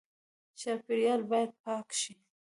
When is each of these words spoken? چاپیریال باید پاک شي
چاپیریال 0.59 1.21
باید 1.29 1.51
پاک 1.63 1.87
شي 2.01 2.13